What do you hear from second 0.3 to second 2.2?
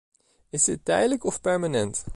Is dit tijdelijk of permanent?